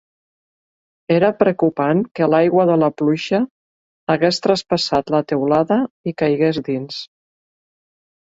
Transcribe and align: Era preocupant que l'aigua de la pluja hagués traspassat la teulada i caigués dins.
Era 1.15 1.27
preocupant 1.41 1.99
que 2.19 2.29
l'aigua 2.33 2.65
de 2.69 2.77
la 2.83 2.89
pluja 3.01 3.41
hagués 4.13 4.39
traspassat 4.47 5.13
la 5.17 5.21
teulada 5.33 5.79
i 6.13 6.15
caigués 6.23 6.61
dins. 6.71 6.99